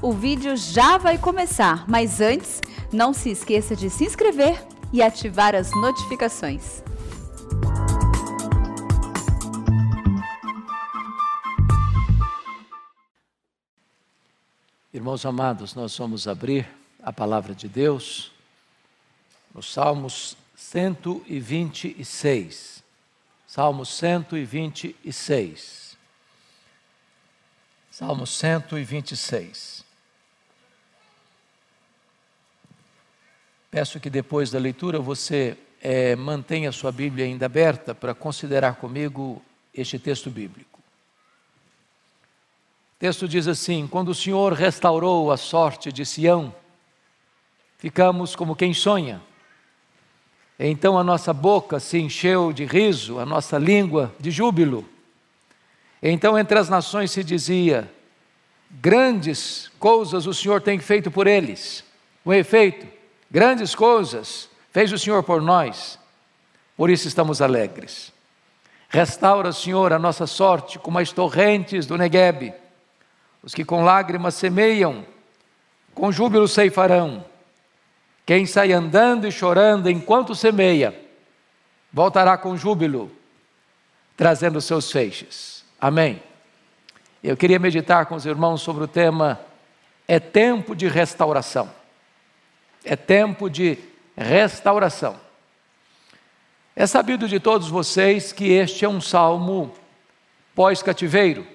[0.00, 2.62] O vídeo já vai começar, mas antes,
[2.92, 6.84] não se esqueça de se inscrever e ativar as notificações.
[14.94, 16.68] Irmãos amados, nós vamos abrir
[17.02, 18.30] a palavra de Deus
[19.52, 22.84] nos Salmos 126.
[23.48, 25.98] Salmo 126.
[27.90, 29.77] Salmo 126.
[33.70, 38.76] Peço que depois da leitura você é, mantenha a sua Bíblia ainda aberta para considerar
[38.76, 39.42] comigo
[39.74, 40.78] este texto bíblico.
[40.78, 46.54] O texto diz assim: Quando o Senhor restaurou a sorte de Sião,
[47.78, 49.20] ficamos como quem sonha.
[50.58, 54.88] Então a nossa boca se encheu de riso, a nossa língua de júbilo.
[56.02, 57.92] Então entre as nações se dizia:
[58.70, 61.84] grandes coisas o Senhor tem feito por eles.
[62.24, 62.97] Com efeito,
[63.30, 65.98] grandes coisas fez o Senhor por nós,
[66.76, 68.12] por isso estamos alegres.
[68.88, 72.54] Restaura, Senhor, a nossa sorte como as torrentes do Neguebe.
[73.42, 75.04] Os que com lágrimas semeiam,
[75.94, 77.24] com júbilo ceifarão.
[78.24, 80.98] Quem sai andando e chorando enquanto semeia,
[81.92, 83.10] voltará com júbilo,
[84.16, 85.64] trazendo seus feixes.
[85.80, 86.22] Amém.
[87.22, 89.40] Eu queria meditar com os irmãos sobre o tema
[90.06, 91.70] é tempo de restauração.
[92.84, 93.78] É tempo de
[94.16, 95.18] restauração.
[96.74, 99.74] É sabido de todos vocês que este é um salmo
[100.54, 101.46] pós-cativeiro.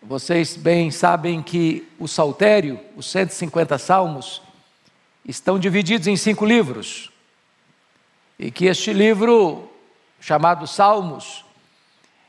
[0.00, 4.40] Vocês bem sabem que o saltério, os 150 salmos,
[5.26, 7.10] estão divididos em cinco livros.
[8.38, 9.68] E que este livro,
[10.20, 11.44] chamado Salmos,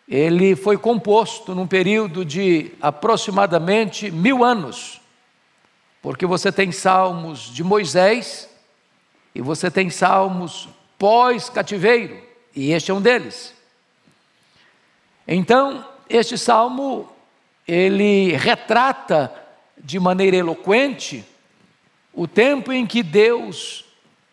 [0.08, 4.99] ele foi composto num período de aproximadamente mil anos,
[6.02, 8.50] porque você tem salmos de Moisés
[9.34, 12.22] e você tem salmos pós-cativeiro,
[12.56, 13.54] e este é um deles.
[15.28, 17.08] Então, este salmo,
[17.68, 19.34] ele retrata
[19.78, 21.24] de maneira eloquente
[22.14, 23.86] o tempo em que Deus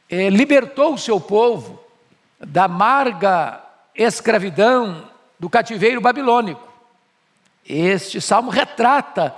[0.08, 1.78] eh, libertou o seu povo
[2.40, 3.62] da amarga
[3.94, 6.66] escravidão do cativeiro babilônico.
[7.68, 9.34] Este salmo retrata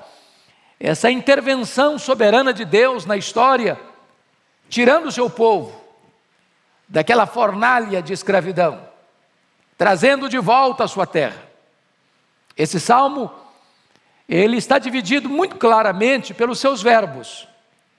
[0.80, 3.78] essa intervenção soberana de Deus na história,
[4.68, 5.78] tirando o seu povo
[6.88, 8.88] daquela fornalha de escravidão,
[9.76, 11.42] trazendo de volta a sua terra.
[12.56, 13.30] Esse salmo
[14.28, 17.48] ele está dividido muito claramente pelos seus verbos.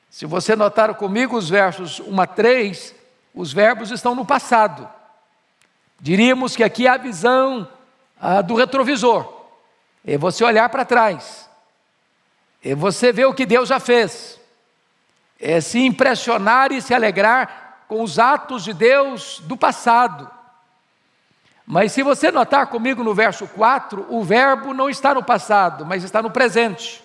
[0.09, 2.95] Se você notar comigo os versos 1 a 3,
[3.33, 4.89] os verbos estão no passado.
[5.99, 7.67] Diríamos que aqui é a visão
[8.19, 9.47] ah, do retrovisor.
[10.05, 11.48] É você olhar para trás.
[12.63, 14.39] É você ver o que Deus já fez.
[15.39, 20.29] É se impressionar e se alegrar com os atos de Deus do passado.
[21.65, 26.03] Mas se você notar comigo no verso 4, o verbo não está no passado, mas
[26.03, 27.03] está no presente.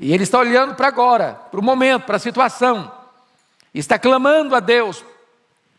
[0.00, 2.92] E ele está olhando para agora, para o momento, para a situação.
[3.72, 5.04] Está clamando a Deus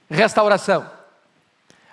[0.10, 0.90] restauração.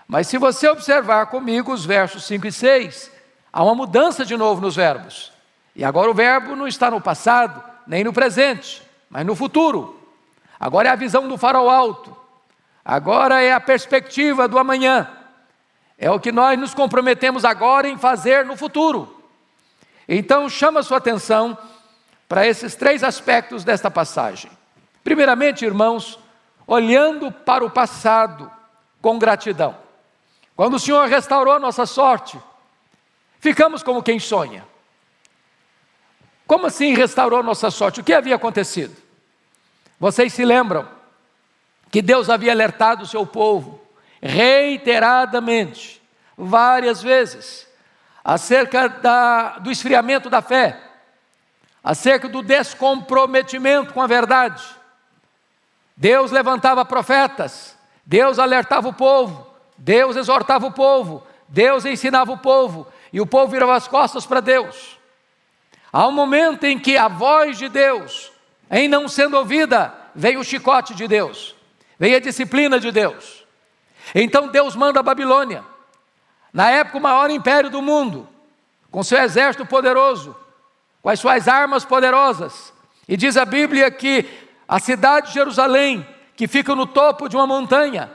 [0.06, 3.10] Mas se você observar comigo os versos 5 e 6,
[3.52, 5.33] há uma mudança de novo nos verbos.
[5.74, 10.00] E agora o verbo não está no passado, nem no presente, mas no futuro.
[10.58, 12.16] Agora é a visão do farol alto.
[12.84, 15.10] Agora é a perspectiva do amanhã.
[15.98, 19.22] É o que nós nos comprometemos agora em fazer no futuro.
[20.08, 21.56] Então chama sua atenção
[22.28, 24.50] para esses três aspectos desta passagem.
[25.02, 26.18] Primeiramente, irmãos,
[26.66, 28.50] olhando para o passado
[29.00, 29.76] com gratidão.
[30.56, 32.38] Quando o Senhor restaurou a nossa sorte,
[33.40, 34.64] ficamos como quem sonha.
[36.46, 38.00] Como assim restaurou nossa sorte?
[38.00, 38.94] O que havia acontecido?
[39.98, 40.88] Vocês se lembram
[41.90, 43.80] que Deus havia alertado o seu povo
[44.20, 46.02] reiteradamente,
[46.36, 47.68] várias vezes,
[48.24, 50.80] acerca da, do esfriamento da fé,
[51.82, 54.64] acerca do descomprometimento com a verdade.
[55.94, 59.46] Deus levantava profetas, Deus alertava o povo,
[59.76, 64.40] Deus exortava o povo, Deus ensinava o povo, e o povo virava as costas para
[64.40, 64.98] Deus.
[65.96, 68.32] Há um momento em que a voz de Deus,
[68.68, 71.54] em não sendo ouvida, veio o chicote de Deus,
[71.96, 73.46] veio a disciplina de Deus.
[74.12, 75.64] Então Deus manda a Babilônia,
[76.52, 78.28] na época o maior império do mundo,
[78.90, 80.34] com seu exército poderoso,
[81.00, 82.72] com as suas armas poderosas.
[83.06, 84.28] E diz a Bíblia que
[84.66, 86.04] a cidade de Jerusalém,
[86.34, 88.10] que fica no topo de uma montanha,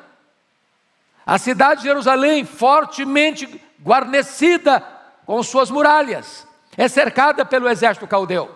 [1.25, 3.47] a cidade de Jerusalém fortemente
[3.81, 4.85] guarnecida
[5.25, 8.49] com suas muralhas, é cercada pelo exército caldeu.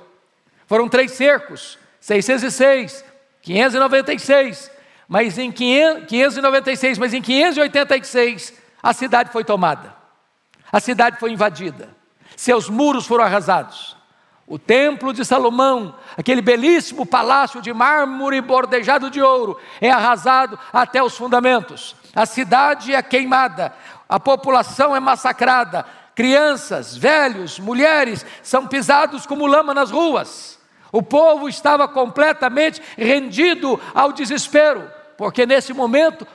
[0.68, 3.04] Foram três cercos, 606,
[3.42, 4.72] 596,
[5.08, 9.94] mas em 596, mas em 586 a cidade foi tomada.
[10.72, 11.90] A cidade foi invadida.
[12.36, 13.96] Seus muros foram arrasados.
[14.46, 21.02] O templo de Salomão, aquele belíssimo palácio de mármore bordejado de ouro, é arrasado até
[21.02, 21.96] os fundamentos.
[22.14, 23.74] A cidade é queimada,
[24.08, 30.60] a população é massacrada, crianças, velhos, mulheres são pisados como lama nas ruas.
[30.92, 36.28] O povo estava completamente rendido ao desespero, porque nesse momento,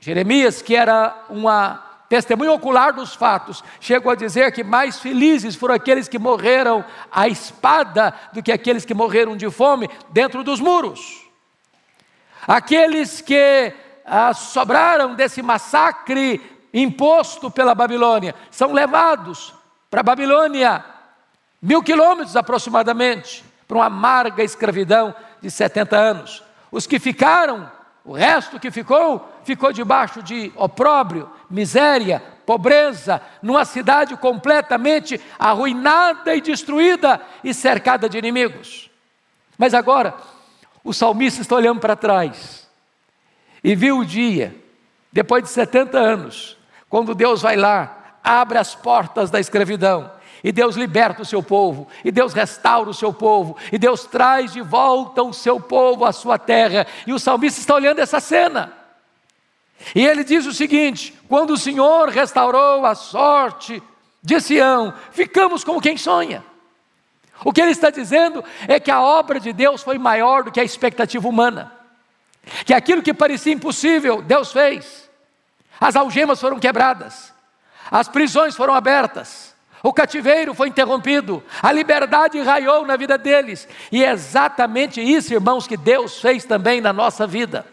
[0.00, 5.76] Jeremias, que era uma testemunho ocular dos fatos, chegou a dizer que mais felizes foram
[5.76, 11.24] aqueles que morreram à espada do que aqueles que morreram de fome dentro dos muros.
[12.48, 13.72] Aqueles que
[14.04, 16.42] ah, sobraram desse massacre
[16.72, 19.54] imposto pela Babilônia são levados
[19.90, 20.84] para a Babilônia,
[21.60, 26.42] mil quilômetros aproximadamente, para uma amarga escravidão de 70 anos.
[26.70, 27.70] Os que ficaram
[28.04, 36.40] o resto que ficou, ficou debaixo de opróbrio, miséria, pobreza, numa cidade completamente arruinada e
[36.40, 38.90] destruída e cercada de inimigos.
[39.58, 40.14] Mas agora,
[40.82, 42.68] o salmista está olhando para trás
[43.62, 44.56] e viu o dia,
[45.12, 46.56] depois de 70 anos,
[46.90, 50.10] quando Deus vai lá, abre as portas da escravidão
[50.42, 54.52] e Deus liberta o seu povo, e Deus restaura o seu povo, e Deus traz
[54.52, 56.86] de volta o seu povo à sua terra.
[57.06, 58.72] E o salmista está olhando essa cena.
[59.94, 63.82] E ele diz o seguinte: quando o Senhor restaurou a sorte
[64.22, 66.44] de Sião, ficamos como quem sonha.
[67.44, 70.60] O que ele está dizendo é que a obra de Deus foi maior do que
[70.60, 71.72] a expectativa humana,
[72.66, 75.09] que aquilo que parecia impossível, Deus fez.
[75.80, 77.32] As algemas foram quebradas,
[77.90, 84.04] as prisões foram abertas, o cativeiro foi interrompido, a liberdade raiou na vida deles, e
[84.04, 87.66] é exatamente isso, irmãos, que Deus fez também na nossa vida.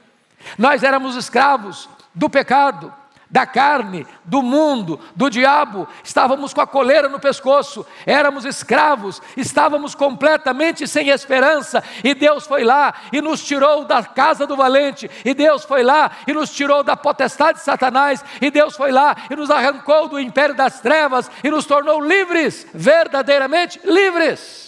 [0.57, 2.93] Nós éramos escravos do pecado,
[3.29, 9.93] da carne, do mundo, do diabo, estávamos com a coleira no pescoço, éramos escravos, estávamos
[9.93, 15.33] completamente sem esperança, e Deus foi lá e nos tirou da casa do valente, e
[15.33, 19.35] Deus foi lá e nos tirou da potestade de Satanás, e Deus foi lá e
[19.35, 24.67] nos arrancou do império das trevas e nos tornou livres, verdadeiramente livres.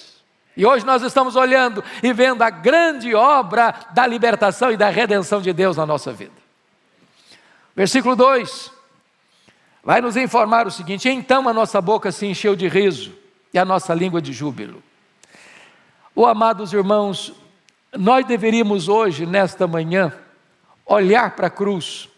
[0.57, 5.41] E hoje nós estamos olhando e vendo a grande obra da libertação e da redenção
[5.41, 6.38] de Deus na nossa vida.
[7.79, 8.73] Versículo 2
[9.81, 13.13] vai nos informar o seguinte: então a nossa boca se encheu de riso
[13.53, 14.83] e a nossa língua de júbilo.
[16.13, 17.33] Oh, amados irmãos,
[17.97, 20.11] nós deveríamos hoje, nesta manhã,
[20.85, 22.09] olhar para a cruz,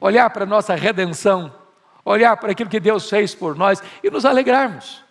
[0.00, 1.54] olhar para a nossa redenção,
[2.04, 5.04] olhar para aquilo que Deus fez por nós e nos alegrarmos.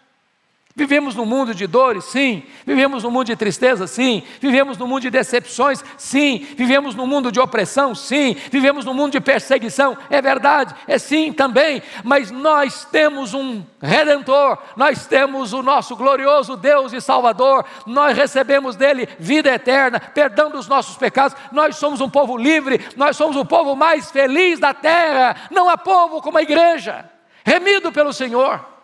[0.78, 2.44] Vivemos num mundo de dores, sim.
[2.66, 4.22] Vivemos num mundo de tristeza, sim.
[4.42, 6.46] Vivemos num mundo de decepções, sim.
[6.58, 8.36] Vivemos num mundo de opressão, sim.
[8.52, 11.82] Vivemos num mundo de perseguição, é verdade, é sim também.
[12.04, 17.64] Mas nós temos um redentor, nós temos o nosso glorioso Deus e Salvador.
[17.86, 21.38] Nós recebemos dele vida eterna, perdão dos nossos pecados.
[21.54, 25.38] Nós somos um povo livre, nós somos o povo mais feliz da terra.
[25.52, 27.10] Não há povo como a igreja,
[27.46, 28.75] remido pelo Senhor.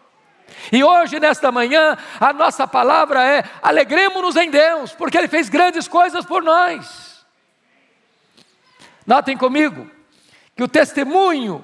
[0.72, 5.88] E hoje, nesta manhã, a nossa palavra é: alegremos-nos em Deus, porque Ele fez grandes
[5.88, 7.26] coisas por nós.
[9.06, 9.90] Notem comigo
[10.56, 11.64] que o testemunho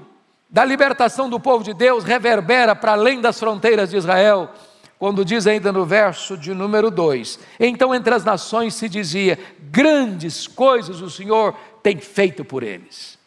[0.50, 4.50] da libertação do povo de Deus reverbera para além das fronteiras de Israel,
[4.98, 10.48] quando diz ainda no verso de número 2: Então entre as nações se dizia: grandes
[10.48, 13.18] coisas o Senhor tem feito por eles.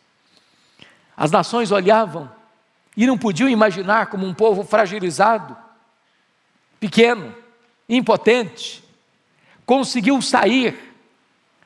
[1.16, 2.30] As nações olhavam
[2.96, 5.56] e não podiam imaginar como um povo fragilizado,
[6.80, 7.34] pequeno,
[7.88, 8.82] impotente,
[9.66, 10.76] conseguiu sair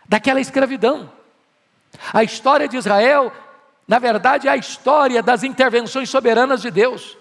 [0.06, 1.11] daquela escravidão.
[2.12, 3.33] A história de Israel,
[3.87, 7.16] na verdade, é a história das intervenções soberanas de Deus.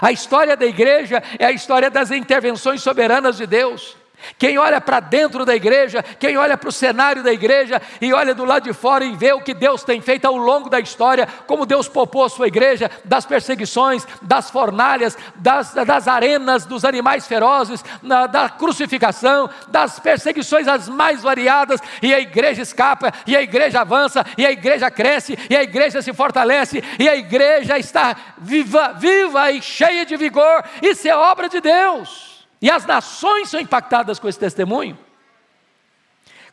[0.00, 3.96] A história da igreja é a história das intervenções soberanas de Deus.
[4.38, 8.34] Quem olha para dentro da igreja, quem olha para o cenário da igreja e olha
[8.34, 11.26] do lado de fora e vê o que Deus tem feito ao longo da história,
[11.46, 17.26] como Deus poupou a sua igreja das perseguições, das fornalhas, das, das arenas dos animais
[17.26, 23.42] ferozes, na, da crucificação, das perseguições as mais variadas, e a igreja escapa, e a
[23.42, 28.16] igreja avança, e a igreja cresce, e a igreja se fortalece, e a igreja está
[28.38, 32.31] viva, viva e cheia de vigor, isso é obra de Deus.
[32.62, 34.96] E as nações são impactadas com esse testemunho.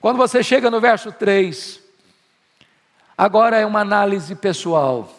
[0.02, 1.80] Quando você chega no verso 3,
[3.16, 5.14] agora é uma análise pessoal,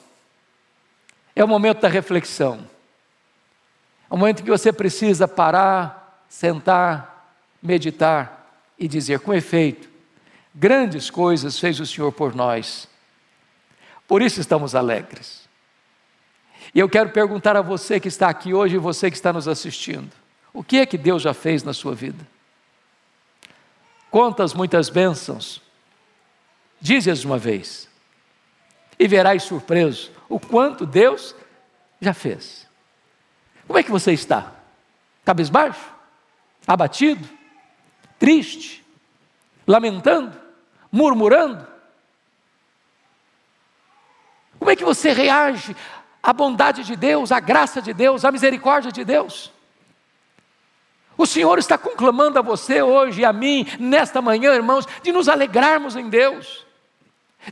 [1.37, 2.68] é o momento da reflexão.
[4.11, 9.88] É um momento que você precisa parar, sentar, meditar e dizer com efeito:
[10.52, 12.88] grandes coisas fez o Senhor por nós.
[14.09, 15.49] Por isso estamos alegres.
[16.75, 19.47] E eu quero perguntar a você que está aqui hoje e você que está nos
[19.47, 20.19] assistindo:
[20.52, 22.26] o que é que Deus já fez na sua vida?
[24.11, 25.62] Quantas muitas bênçãos?
[26.80, 27.88] Dize-as uma vez,
[28.99, 31.35] e verás surpreso o quanto Deus
[32.00, 32.66] já fez.
[33.66, 34.52] Como é que você está?
[35.25, 35.92] Cabisbaixo?
[36.66, 37.28] Abatido?
[38.19, 38.85] Triste?
[39.66, 40.40] Lamentando?
[40.90, 41.66] Murmurando?
[44.59, 45.76] Como é que você reage
[46.23, 49.52] à bondade de Deus, à graça de Deus, à misericórdia de Deus?
[51.20, 55.28] O Senhor está conclamando a você hoje e a mim, nesta manhã, irmãos, de nos
[55.28, 56.64] alegrarmos em Deus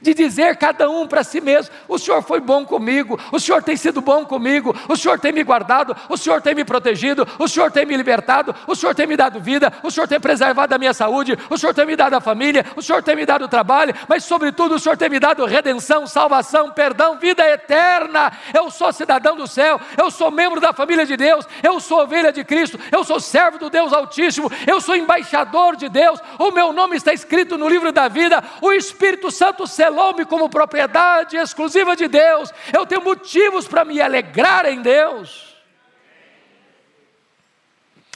[0.00, 3.76] de dizer cada um para si mesmo: o Senhor foi bom comigo, o Senhor tem
[3.76, 7.70] sido bom comigo, o Senhor tem me guardado, o Senhor tem me protegido, o Senhor
[7.70, 10.94] tem me libertado, o Senhor tem me dado vida, o Senhor tem preservado a minha
[10.94, 14.24] saúde, o Senhor tem me dado a família, o Senhor tem me dado trabalho, mas
[14.24, 18.32] sobretudo o Senhor tem me dado redenção, salvação, perdão, vida eterna.
[18.52, 22.32] Eu sou cidadão do céu, eu sou membro da família de Deus, eu sou ovelha
[22.32, 26.72] de Cristo, eu sou servo do Deus Altíssimo, eu sou embaixador de Deus, o meu
[26.72, 32.06] nome está escrito no livro da vida, o Espírito Santo selou-me como propriedade exclusiva de
[32.06, 32.52] Deus.
[32.72, 35.56] Eu tenho motivos para me alegrar em Deus.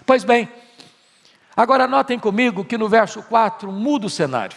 [0.05, 0.49] Pois bem,
[1.57, 4.57] agora notem comigo que no verso 4 muda o cenário.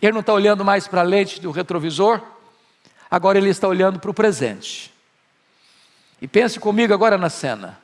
[0.00, 2.20] Ele não está olhando mais para a lente do retrovisor,
[3.10, 4.92] agora ele está olhando para o presente.
[6.20, 7.78] E pense comigo agora na cena.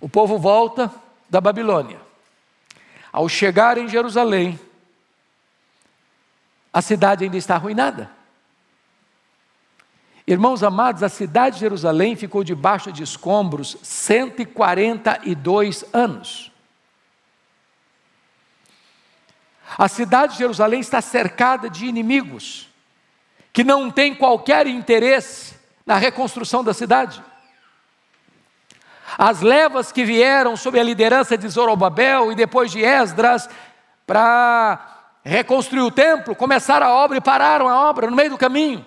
[0.00, 0.90] O povo volta
[1.30, 2.00] da Babilônia.
[3.12, 4.58] Ao chegar em Jerusalém,
[6.72, 8.10] a cidade ainda está arruinada.
[10.26, 16.52] Irmãos amados, a cidade de Jerusalém ficou debaixo de escombros 142 anos.
[19.76, 22.68] A cidade de Jerusalém está cercada de inimigos
[23.52, 27.22] que não têm qualquer interesse na reconstrução da cidade.
[29.18, 33.48] As levas que vieram sob a liderança de Zorobabel e depois de Esdras
[34.06, 34.91] para
[35.24, 38.84] reconstruir o templo, começaram a obra e pararam a obra no meio do caminho.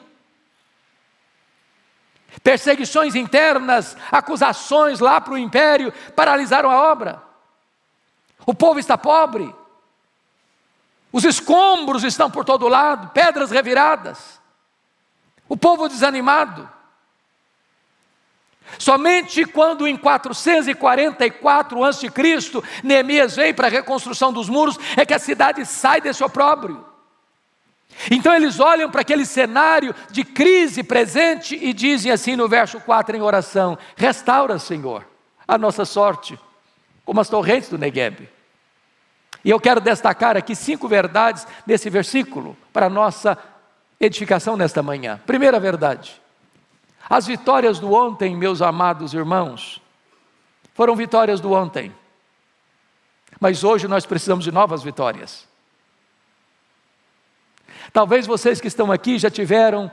[2.44, 7.24] Perseguições internas, acusações lá para o império, paralisaram a obra.
[8.46, 9.54] O povo está pobre,
[11.12, 14.40] os escombros estão por todo lado, pedras reviradas,
[15.48, 16.75] o povo desanimado.
[18.78, 22.12] Somente quando em 444 a.C.,
[22.84, 26.86] Neemias veio para a reconstrução dos muros, é que a cidade sai desse opróbrio.
[28.12, 33.16] Então eles olham para aquele cenário de crise presente e dizem assim no verso 4
[33.16, 35.06] em oração: Restaura, Senhor,
[35.48, 36.38] a nossa sorte,
[37.06, 38.30] como as torrentes do Negueb.
[39.44, 43.38] E eu quero destacar aqui cinco verdades nesse versículo para a nossa
[44.00, 45.22] edificação nesta manhã.
[45.26, 46.22] Primeira verdade:
[47.10, 49.82] as vitórias do ontem, meus amados irmãos,
[50.74, 51.94] foram vitórias do ontem.
[53.40, 55.48] Mas hoje nós precisamos de novas vitórias.
[57.94, 59.92] Talvez vocês que estão aqui já tiveram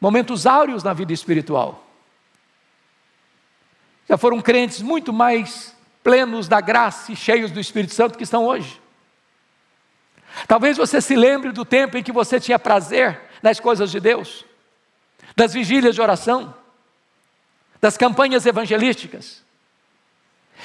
[0.00, 1.84] momentos áureos na vida espiritual.
[4.08, 8.46] Já foram crentes muito mais plenos da graça e cheios do Espírito Santo que estão
[8.46, 8.80] hoje.
[10.46, 14.44] Talvez você se lembre do tempo em que você tinha prazer nas coisas de Deus
[15.34, 16.54] das vigílias de oração,
[17.80, 19.44] das campanhas evangelísticas,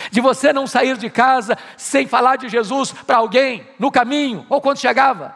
[0.10, 4.62] de você não sair de casa sem falar de Jesus para alguém no caminho ou
[4.62, 5.36] quando chegava.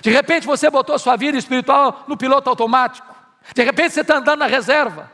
[0.00, 3.14] De repente você botou sua vida espiritual no piloto automático.
[3.54, 5.10] De repente você está andando na reserva.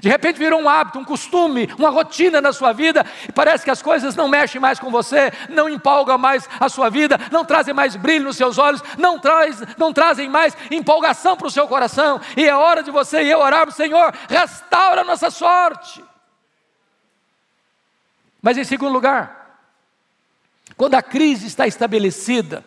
[0.00, 3.70] De repente virou um hábito, um costume, uma rotina na sua vida, e parece que
[3.70, 7.74] as coisas não mexem mais com você, não empolgam mais a sua vida, não trazem
[7.74, 12.20] mais brilho nos seus olhos, não, traz, não trazem mais empolgação para o seu coração,
[12.36, 16.02] e é hora de você e eu orarmos, Senhor, restaura a nossa sorte.
[18.40, 19.58] Mas em segundo lugar,
[20.76, 22.64] quando a crise está estabelecida,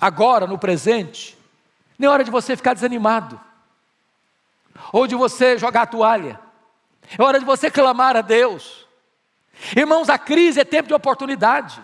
[0.00, 1.36] agora, no presente,
[1.98, 3.38] não é hora de você ficar desanimado
[4.92, 6.40] ou de você jogar a toalha.
[7.18, 8.86] É hora de você clamar a Deus.
[9.76, 11.80] Irmãos, a crise é tempo de oportunidade.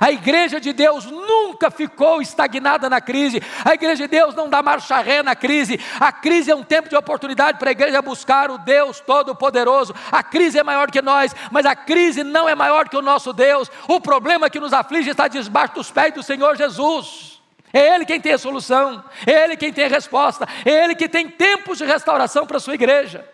[0.00, 3.40] A igreja de Deus nunca ficou estagnada na crise.
[3.64, 5.80] A igreja de Deus não dá marcha ré na crise.
[6.00, 9.94] A crise é um tempo de oportunidade para a igreja buscar o Deus Todo-Poderoso.
[10.10, 13.32] A crise é maior que nós, mas a crise não é maior que o nosso
[13.32, 13.70] Deus.
[13.86, 17.35] O problema que nos aflige está debaixo dos pés do Senhor Jesus.
[17.72, 21.08] É Ele quem tem a solução, é Ele quem tem a resposta, é Ele que
[21.08, 23.28] tem tempos de restauração para a sua igreja.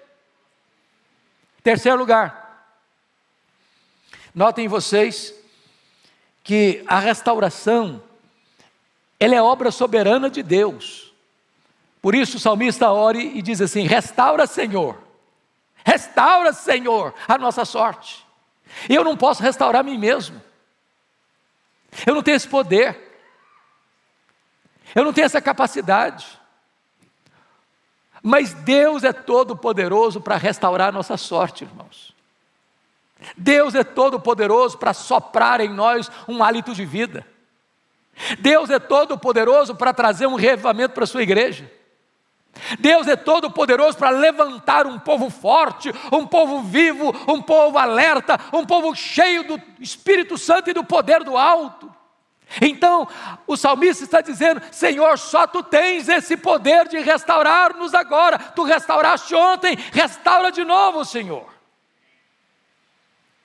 [1.62, 2.66] Terceiro lugar,
[4.34, 5.32] notem vocês
[6.42, 8.02] que a restauração,
[9.20, 11.12] ela é obra soberana de Deus.
[12.00, 15.00] Por isso o salmista ora e diz assim: restaura, Senhor,
[15.84, 18.26] restaura, Senhor, a nossa sorte.
[18.88, 20.42] Eu não posso restaurar a mim mesmo,
[22.06, 23.11] eu não tenho esse poder,
[24.94, 26.26] eu não tenho essa capacidade.
[28.22, 32.14] Mas Deus é todo poderoso para restaurar a nossa sorte, irmãos.
[33.36, 37.26] Deus é todo poderoso para soprar em nós um hálito de vida.
[38.38, 41.70] Deus é todo poderoso para trazer um revivamento para a sua igreja.
[42.78, 48.38] Deus é todo poderoso para levantar um povo forte, um povo vivo, um povo alerta,
[48.52, 51.91] um povo cheio do Espírito Santo e do poder do alto.
[52.60, 53.08] Então,
[53.46, 58.38] o salmista está dizendo: Senhor, só tu tens esse poder de restaurar-nos agora.
[58.38, 61.52] Tu restauraste ontem, restaura de novo, Senhor.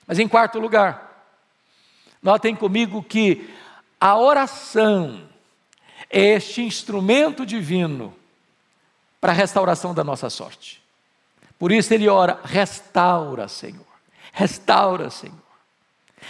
[0.06, 1.26] Mas em quarto lugar,
[2.22, 3.54] notem comigo que
[4.00, 5.28] a oração
[6.10, 8.14] é este instrumento divino
[9.20, 10.82] para a restauração da nossa sorte.
[11.58, 13.86] Por isso ele ora: restaura, Senhor,
[14.32, 15.42] restaura, Senhor,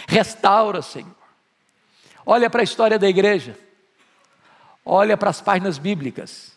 [0.07, 1.18] restaura, Senhor.
[2.31, 3.57] Olha para a história da igreja,
[4.85, 6.51] olha para as páginas bíblicas,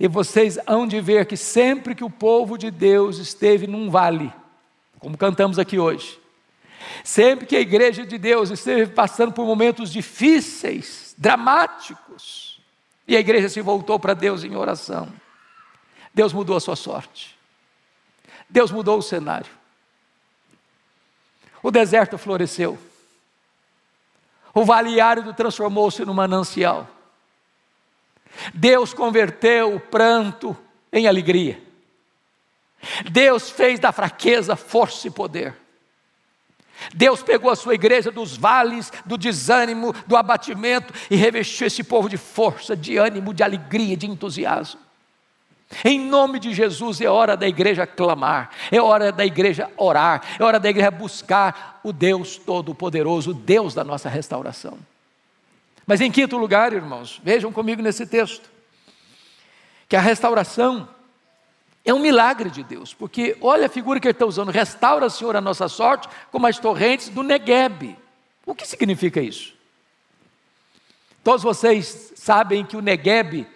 [0.00, 4.32] e vocês hão de ver que sempre que o povo de Deus esteve num vale,
[4.98, 6.18] como cantamos aqui hoje,
[7.04, 12.60] Sempre que a igreja de Deus esteve passando por momentos difíceis, dramáticos,
[13.06, 15.08] e a igreja se voltou para Deus em oração,
[16.12, 17.38] Deus mudou a sua sorte.
[18.48, 19.52] Deus mudou o cenário.
[21.62, 22.89] O deserto floresceu.
[24.54, 26.88] O vale árido transformou-se num manancial.
[28.54, 30.56] Deus converteu o pranto
[30.92, 31.60] em alegria.
[33.10, 35.54] Deus fez da fraqueza força e poder.
[36.94, 42.08] Deus pegou a sua igreja dos vales, do desânimo, do abatimento e revestiu esse povo
[42.08, 44.80] de força, de ânimo, de alegria, de entusiasmo.
[45.84, 50.42] Em nome de Jesus é hora da igreja clamar, é hora da igreja orar, é
[50.42, 54.76] hora da igreja buscar o Deus Todo-Poderoso, o Deus da nossa restauração.
[55.86, 58.50] Mas em quinto lugar, irmãos, vejam comigo nesse texto,
[59.88, 60.88] que a restauração
[61.84, 65.34] é um milagre de Deus, porque olha a figura que ele está usando: restaura, Senhor,
[65.36, 67.96] a nossa sorte, como as torrentes do Negueb.
[68.44, 69.54] O que significa isso?
[71.22, 73.46] Todos vocês sabem que o Negueb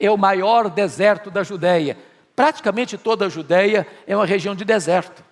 [0.00, 1.96] é o maior deserto da Judéia.
[2.34, 5.22] Praticamente toda a Judéia é uma região de deserto.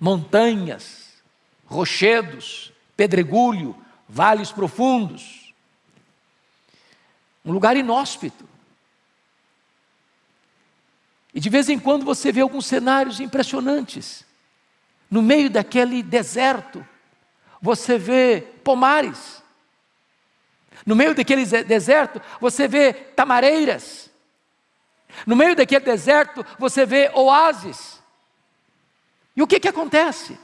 [0.00, 1.14] Montanhas,
[1.64, 3.76] rochedos, pedregulho,
[4.08, 5.54] vales profundos.
[7.44, 8.44] Um lugar inóspito.
[11.32, 14.24] E de vez em quando você vê alguns cenários impressionantes.
[15.08, 16.84] No meio daquele deserto,
[17.62, 19.42] você vê pomares.
[20.84, 24.10] No meio daquele deserto, você vê tamareiras.
[25.26, 28.02] No meio daquele deserto, você vê oásis.
[29.36, 30.38] E o que, que acontece?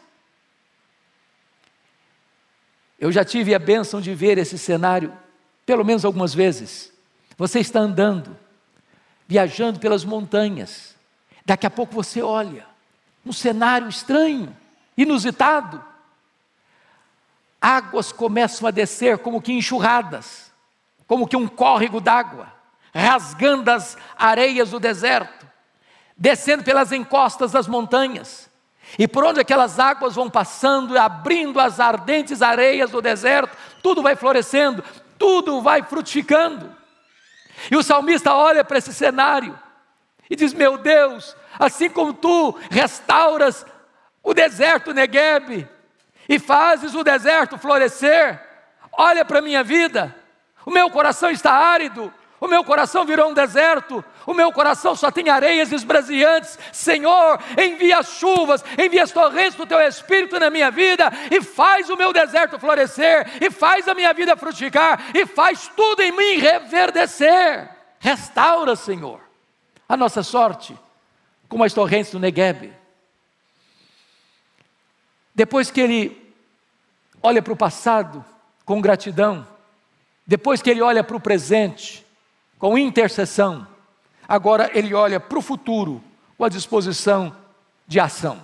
[2.98, 5.12] Eu já tive a bênção de ver esse cenário,
[5.66, 6.92] pelo menos algumas vezes.
[7.36, 8.38] Você está andando,
[9.26, 10.94] viajando pelas montanhas.
[11.44, 12.66] Daqui a pouco você olha,
[13.26, 14.56] um cenário estranho,
[14.96, 15.82] inusitado.
[17.62, 20.52] Águas começam a descer como que enxurradas,
[21.06, 22.52] como que um córrego d'água,
[22.92, 25.46] rasgando as areias do deserto,
[26.16, 28.50] descendo pelas encostas das montanhas.
[28.98, 34.16] E por onde aquelas águas vão passando, abrindo as ardentes areias do deserto, tudo vai
[34.16, 34.82] florescendo,
[35.16, 36.74] tudo vai frutificando.
[37.70, 39.56] E o salmista olha para esse cenário
[40.28, 43.64] e diz: Meu Deus, assim como tu restauras
[44.20, 45.68] o deserto Negueb
[46.28, 48.40] e fazes o deserto florescer,
[48.92, 50.14] olha para a minha vida,
[50.64, 55.12] o meu coração está árido, o meu coração virou um deserto, o meu coração só
[55.12, 56.58] tem areias esbraseantes.
[56.72, 61.88] Senhor, envia as chuvas, envia as torrentes do teu espírito na minha vida e faz
[61.88, 66.38] o meu deserto florescer, e faz a minha vida frutificar, e faz tudo em mim
[66.38, 67.68] reverdecer.
[68.00, 69.20] Restaura, Senhor,
[69.88, 70.76] a nossa sorte,
[71.48, 72.72] como as torrentes do Negueb.
[75.34, 76.34] Depois que ele
[77.22, 78.24] olha para o passado
[78.64, 79.46] com gratidão,
[80.26, 82.04] depois que ele olha para o presente,
[82.58, 83.66] com intercessão.
[84.28, 86.02] Agora ele olha para o futuro
[86.38, 87.36] com a disposição
[87.86, 88.40] de ação.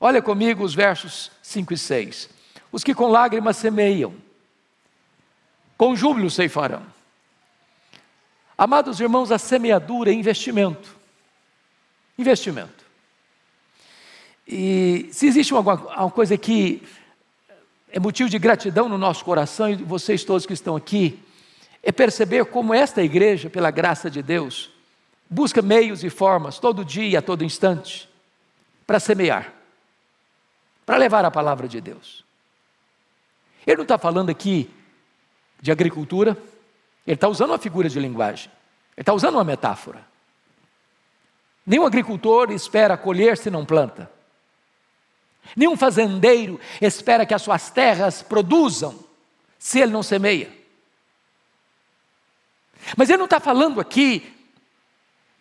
[0.00, 2.30] Olha comigo os versos 5 e 6.
[2.72, 4.14] Os que com lágrimas semeiam,
[5.76, 6.82] com júbilo ceifarão.
[8.56, 10.96] Amados irmãos, a semeadura é investimento.
[12.18, 12.81] Investimento.
[14.46, 16.82] E se existe uma, uma coisa que
[17.90, 21.22] é motivo de gratidão no nosso coração, e vocês todos que estão aqui,
[21.82, 24.70] é perceber como esta igreja, pela graça de Deus,
[25.28, 28.08] busca meios e formas, todo dia, a todo instante,
[28.86, 29.52] para semear,
[30.86, 32.24] para levar a palavra de Deus.
[33.66, 34.70] Ele não está falando aqui
[35.60, 36.36] de agricultura,
[37.06, 38.50] ele está usando uma figura de linguagem,
[38.96, 40.04] ele está usando uma metáfora.
[41.64, 44.10] Nenhum agricultor espera colher se não planta.
[45.56, 48.98] Nenhum fazendeiro espera que as suas terras produzam
[49.58, 50.52] se ele não semeia.
[52.96, 54.34] Mas ele não está falando aqui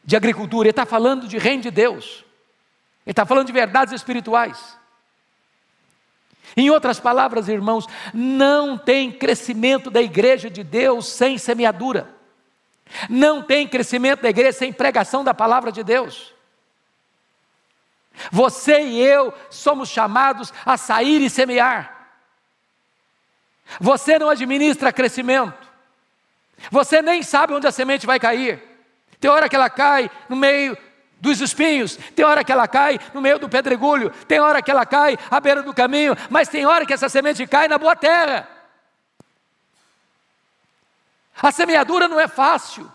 [0.03, 2.23] de agricultura, ele está falando de reino de Deus.
[3.05, 4.77] Ele está falando de verdades espirituais.
[6.55, 12.13] Em outras palavras, irmãos, não tem crescimento da igreja de Deus sem semeadura.
[13.09, 16.33] Não tem crescimento da igreja sem pregação da palavra de Deus.
[18.31, 22.09] Você e eu somos chamados a sair e semear.
[23.79, 25.69] Você não administra crescimento.
[26.69, 28.61] Você nem sabe onde a semente vai cair.
[29.19, 30.77] Tem hora que ela cai no meio
[31.19, 34.83] dos espinhos, tem hora que ela cai no meio do pedregulho, tem hora que ela
[34.87, 38.49] cai à beira do caminho, mas tem hora que essa semente cai na boa terra.
[41.39, 42.91] A semeadura não é fácil,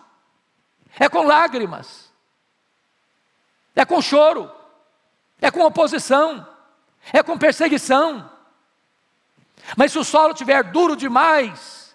[0.99, 2.13] é com lágrimas,
[3.77, 4.51] é com choro,
[5.41, 6.47] é com oposição,
[7.13, 8.31] é com perseguição.
[9.77, 11.95] Mas se o solo estiver duro demais,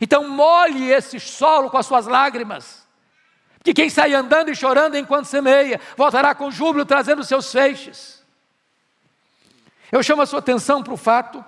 [0.00, 2.86] então molhe esse solo com as suas lágrimas.
[3.62, 8.24] Que quem sai andando e chorando enquanto semeia, voltará com júbilo trazendo seus feixes.
[9.90, 11.44] Eu chamo a sua atenção para o fato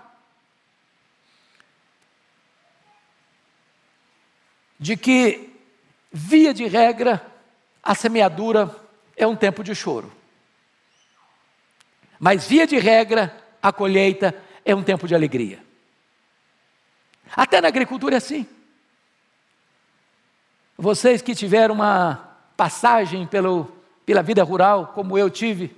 [4.79, 5.55] de que,
[6.11, 7.25] via de regra,
[7.83, 8.75] a semeadura
[9.15, 10.11] é um tempo de choro.
[12.21, 15.59] Mas, via de regra, a colheita é um tempo de alegria.
[17.35, 18.47] Até na agricultura é assim.
[20.77, 23.73] Vocês que tiveram uma passagem pelo,
[24.05, 25.75] pela vida rural, como eu tive,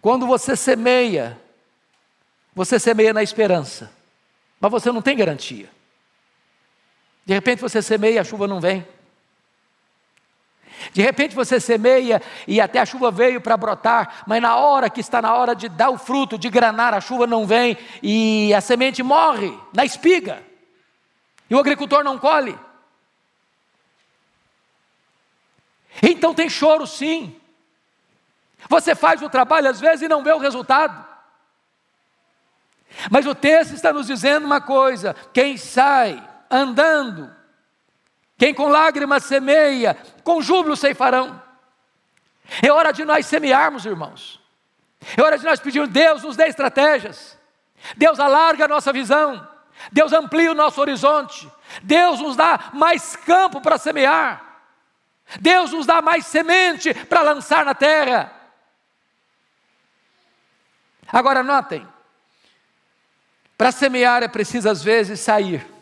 [0.00, 1.36] quando você semeia,
[2.54, 3.92] você semeia na esperança,
[4.60, 5.68] mas você não tem garantia.
[7.26, 8.86] De repente você semeia e a chuva não vem.
[10.92, 15.00] De repente você semeia e até a chuva veio para brotar, mas na hora que
[15.00, 18.60] está na hora de dar o fruto, de granar, a chuva não vem e a
[18.60, 20.42] semente morre na espiga.
[21.48, 22.58] E o agricultor não colhe.
[26.02, 27.36] Então tem choro sim.
[28.68, 31.08] Você faz o trabalho às vezes e não vê o resultado.
[33.10, 37.30] Mas o texto está nos dizendo uma coisa: quem sai andando,
[38.40, 41.42] quem com lágrimas semeia, com júbilo ceifarão.
[42.62, 44.40] É hora de nós semearmos, irmãos.
[45.14, 47.38] É hora de nós pedirmos, Deus nos dê estratégias.
[47.98, 49.46] Deus alarga a nossa visão.
[49.92, 51.52] Deus amplia o nosso horizonte.
[51.82, 54.42] Deus nos dá mais campo para semear.
[55.38, 58.32] Deus nos dá mais semente para lançar na terra.
[61.12, 61.86] Agora notem,
[63.58, 65.79] para semear é preciso às vezes sair.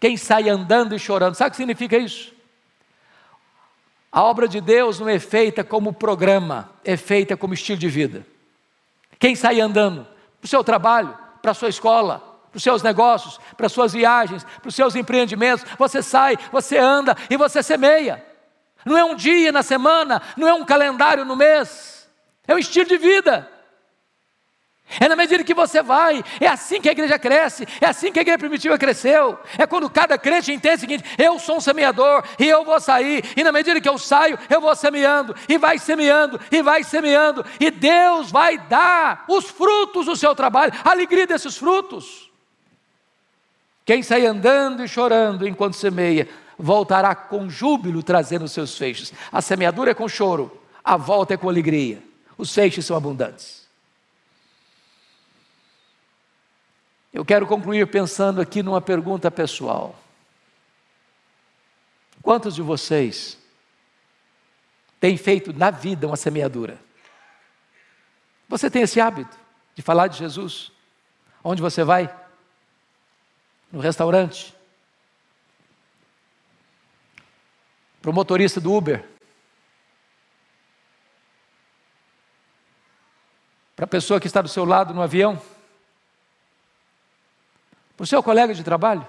[0.00, 2.32] Quem sai andando e chorando, sabe o que significa isso?
[4.10, 8.26] A obra de Deus não é feita como programa, é feita como estilo de vida.
[9.18, 10.04] Quem sai andando
[10.40, 12.18] para o seu trabalho, para a sua escola,
[12.50, 16.78] para os seus negócios, para as suas viagens, para os seus empreendimentos, você sai, você
[16.78, 18.24] anda e você semeia.
[18.84, 22.10] Não é um dia na semana, não é um calendário no mês,
[22.48, 23.48] é um estilo de vida.
[24.98, 28.18] É na medida que você vai, é assim que a igreja cresce, é assim que
[28.18, 29.38] a igreja primitiva cresceu.
[29.56, 33.24] É quando cada crente entende o seguinte: eu sou um semeador e eu vou sair,
[33.36, 37.44] e na medida que eu saio, eu vou semeando, e vai semeando, e vai semeando,
[37.60, 42.30] e Deus vai dar os frutos do seu trabalho, a alegria desses frutos.
[43.84, 49.12] Quem sai andando e chorando enquanto semeia, voltará com júbilo trazendo os seus feixes.
[49.32, 52.02] A semeadura é com choro, a volta é com alegria.
[52.36, 53.59] Os feixes são abundantes.
[57.12, 59.98] Eu quero concluir pensando aqui numa pergunta pessoal.
[62.22, 63.36] Quantos de vocês
[65.00, 66.78] têm feito na vida uma semeadura?
[68.48, 69.36] Você tem esse hábito
[69.74, 70.70] de falar de Jesus?
[71.42, 72.14] Onde você vai?
[73.72, 74.54] No restaurante?
[78.00, 79.06] Para o motorista do Uber?
[83.74, 85.40] Para a pessoa que está do seu lado no avião?
[88.00, 89.06] Para o seu colega de trabalho?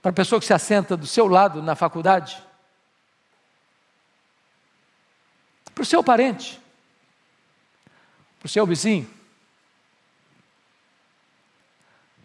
[0.00, 2.40] Para a pessoa que se assenta do seu lado na faculdade?
[5.74, 6.60] para o seu parente,
[8.38, 9.08] para o seu vizinho.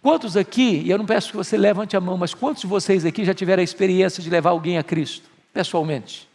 [0.02, 3.06] Quantos aqui, e eu não peço que você levante a mão, mas quantos de vocês
[3.06, 6.30] aqui já tiveram a experiência de levar alguém a Cristo, pessoalmente?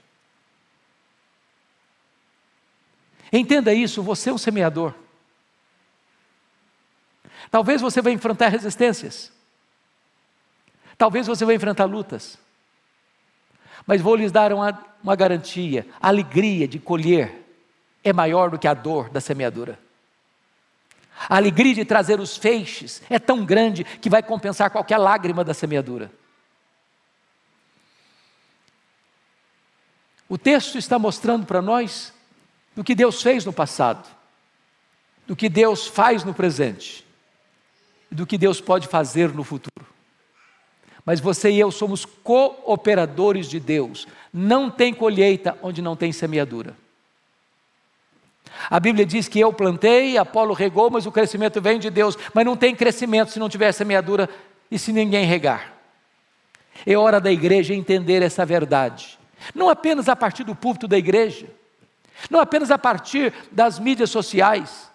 [3.31, 4.95] Entenda isso, você é um semeador.
[7.51, 9.33] Talvez você vai enfrentar resistências.
[10.97, 12.39] Talvez você vai enfrentar lutas.
[13.87, 17.45] Mas vou lhes dar uma, uma garantia: a alegria de colher
[18.05, 19.79] é maior do que a dor da semeadura.
[21.29, 25.53] A alegria de trazer os feixes é tão grande que vai compensar qualquer lágrima da
[25.53, 26.11] semeadura.
[30.29, 32.15] O texto está mostrando para nós
[32.77, 34.09] do que Deus fez no passado,
[35.27, 37.05] do que Deus faz no presente
[38.11, 39.87] do que Deus pode fazer no futuro.
[41.05, 44.07] Mas você e eu somos cooperadores de Deus.
[44.33, 46.77] Não tem colheita onde não tem semeadura.
[48.69, 52.19] A Bíblia diz que eu plantei, Apolo regou, mas o crescimento vem de Deus.
[52.35, 54.29] Mas não tem crescimento se não tiver semeadura
[54.71, 55.73] e se ninguém regar.
[56.87, 59.19] É hora da igreja entender essa verdade.
[59.55, 61.47] Não apenas a partir do púlpito da igreja,
[62.29, 64.90] não apenas a partir das mídias sociais,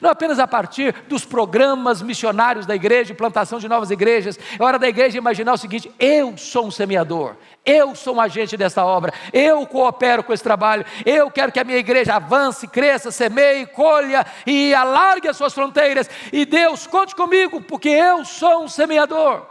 [0.00, 4.38] não apenas a partir dos programas missionários da igreja, plantação de novas igrejas.
[4.58, 8.56] É hora da igreja imaginar o seguinte: eu sou um semeador, eu sou um agente
[8.56, 13.10] dessa obra, eu coopero com esse trabalho, eu quero que a minha igreja avance, cresça,
[13.10, 16.08] semeie, colha e alargue as suas fronteiras.
[16.32, 19.46] E Deus, conte comigo, porque eu sou um semeador.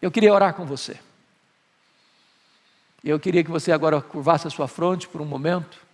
[0.00, 0.98] Eu queria orar com você.
[3.02, 5.89] Eu queria que você agora curvasse a sua fronte por um momento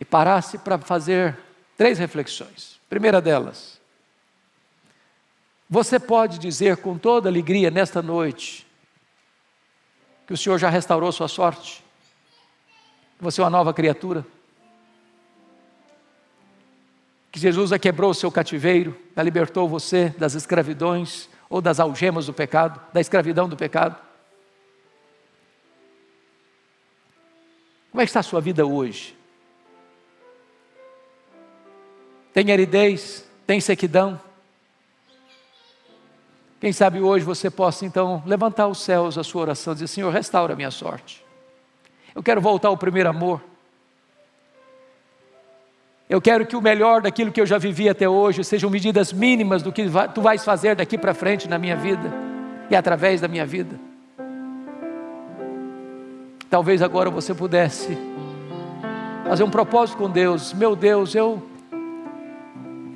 [0.00, 1.36] e parasse para fazer
[1.76, 2.80] três reflexões.
[2.88, 3.78] Primeira delas,
[5.68, 8.66] você pode dizer com toda alegria nesta noite
[10.26, 11.84] que o Senhor já restaurou sua sorte,
[13.20, 14.24] você é uma nova criatura,
[17.30, 22.26] que Jesus já quebrou o seu cativeiro, já libertou você das escravidões ou das algemas
[22.26, 23.96] do pecado, da escravidão do pecado.
[27.90, 29.17] Como é que está a sua vida hoje?
[32.38, 33.28] Tem aridez?
[33.48, 34.20] Tem sequidão?
[36.60, 40.12] Quem sabe hoje você possa então levantar os céus a sua oração e dizer: Senhor,
[40.12, 41.26] restaura a minha sorte.
[42.14, 43.42] Eu quero voltar ao primeiro amor.
[46.08, 49.60] Eu quero que o melhor daquilo que eu já vivi até hoje sejam medidas mínimas
[49.60, 52.08] do que tu vais fazer daqui para frente na minha vida
[52.70, 53.74] e através da minha vida.
[56.48, 57.98] Talvez agora você pudesse
[59.26, 60.52] fazer um propósito com Deus.
[60.52, 61.47] Meu Deus, eu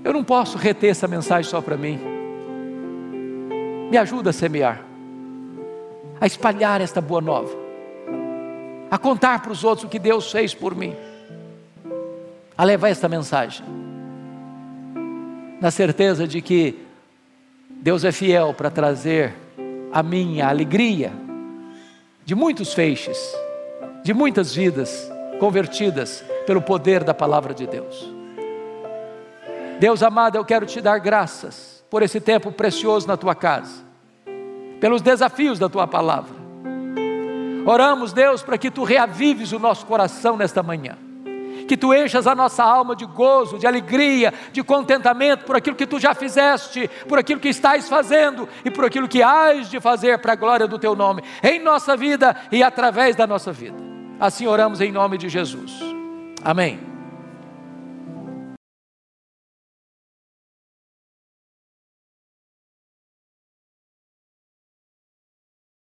[0.05, 1.99] eu não posso reter essa mensagem só para mim.
[3.91, 4.83] Me ajuda a semear,
[6.21, 7.55] a espalhar esta boa nova,
[8.91, 10.95] a contar para os outros o que Deus fez por mim,
[12.57, 13.65] a levar esta mensagem,
[15.61, 16.79] na certeza de que
[17.69, 19.35] Deus é fiel para trazer
[19.93, 21.13] a minha alegria
[22.25, 23.19] de muitos feixes,
[24.03, 28.12] de muitas vidas convertidas pelo poder da palavra de Deus.
[29.83, 33.83] Deus amado, eu quero te dar graças por esse tempo precioso na tua casa,
[34.81, 36.37] pelos desafios da tua palavra.
[37.67, 40.97] Oramos, Deus, para que tu reavives o nosso coração nesta manhã
[41.67, 45.87] que tu enchas a nossa alma de gozo, de alegria, de contentamento por aquilo que
[45.87, 50.19] tu já fizeste, por aquilo que estás fazendo e por aquilo que hás de fazer
[50.19, 53.79] para a glória do teu nome, em nossa vida e através da nossa vida.
[54.21, 55.73] Assim oramos em nome de Jesus.
[56.45, 56.92] Amém.